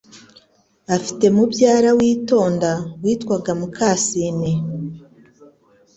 afite 0.95 1.25
mubyara 1.35 1.89
witonda 1.99 2.71
witwaga 3.03 3.51
mukasine 3.59 4.51